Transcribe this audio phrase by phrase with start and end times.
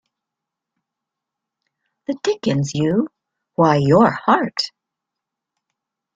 [2.07, 3.07] The dickens you—
[3.53, 4.71] Why, you're Hart!